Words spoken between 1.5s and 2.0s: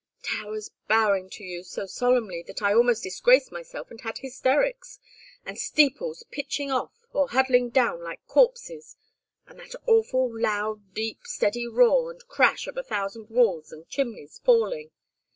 so